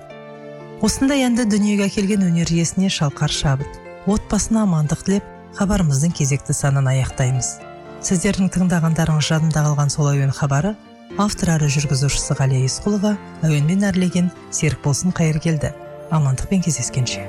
Осындай 0.86 1.26
әнді 1.26 1.48
дүниеге 1.50 1.90
әкелген 1.90 2.24
өнер 2.30 2.50
иесіне 2.54 2.90
шалқар 2.94 3.34
шабыт. 3.34 3.80
Отбасына 4.08 4.64
амандық 4.64 5.04
тілеп 5.08 5.28
хабарымыздың 5.58 6.16
кезекті 6.16 6.56
санын 6.56 6.88
аяқтаймыз. 6.94 7.58
Сіздердің 8.04 8.50
тыңдағандарыңыз 8.54 9.30
жадымда 9.30 9.64
қалған 9.68 9.92
сол 9.94 10.10
әуен 10.12 10.34
хабары 10.36 10.74
автор 11.22 11.52
әрі 11.54 11.68
жүргізушісі 11.70 12.34
ғалия 12.40 12.66
есқұлова 12.66 13.12
әуенмен 13.46 13.86
әрлеген 13.86 14.32
серік 14.50 14.82
болсын 14.82 15.14
қайыргелді 15.14 15.70
амандықпен 16.10 16.66
кездескенше. 16.66 17.22